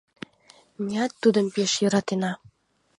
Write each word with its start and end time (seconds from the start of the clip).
Меат 0.83 1.11
тудым 1.21 1.47
пеш 1.55 1.71
йӧратена. 1.81 2.31